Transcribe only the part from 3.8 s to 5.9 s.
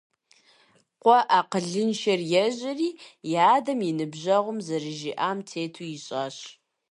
и ныбжьэгъум зэрыжиӀам тету